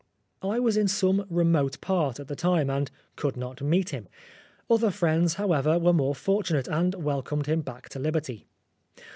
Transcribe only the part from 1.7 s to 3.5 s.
part at the time, and could